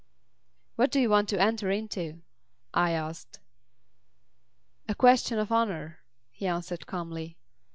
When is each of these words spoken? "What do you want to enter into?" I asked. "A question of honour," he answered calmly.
"What 0.77 0.89
do 0.89 0.99
you 0.99 1.11
want 1.11 1.29
to 1.29 1.39
enter 1.39 1.69
into?" 1.69 2.23
I 2.73 2.89
asked. 2.89 3.39
"A 4.89 4.95
question 4.95 5.37
of 5.37 5.51
honour," 5.51 5.99
he 6.31 6.47
answered 6.47 6.87
calmly. 6.87 7.37